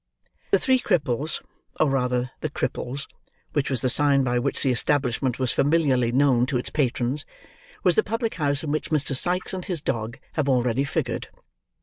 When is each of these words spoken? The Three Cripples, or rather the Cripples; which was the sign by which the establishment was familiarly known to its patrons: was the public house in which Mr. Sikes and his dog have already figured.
The 0.49 0.57
Three 0.57 0.79
Cripples, 0.79 1.43
or 1.79 1.87
rather 1.91 2.31
the 2.39 2.49
Cripples; 2.49 3.05
which 3.53 3.69
was 3.69 3.81
the 3.81 3.89
sign 3.91 4.23
by 4.23 4.39
which 4.39 4.63
the 4.63 4.71
establishment 4.71 5.37
was 5.37 5.51
familiarly 5.53 6.11
known 6.11 6.47
to 6.47 6.57
its 6.57 6.71
patrons: 6.71 7.23
was 7.83 7.93
the 7.93 8.01
public 8.01 8.33
house 8.33 8.63
in 8.63 8.71
which 8.71 8.89
Mr. 8.89 9.15
Sikes 9.15 9.53
and 9.53 9.65
his 9.65 9.79
dog 9.79 10.17
have 10.33 10.49
already 10.49 10.85
figured. 10.85 11.27